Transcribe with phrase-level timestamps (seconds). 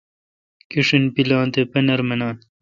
[0.71, 2.35] کݭین پلان تےپنر منان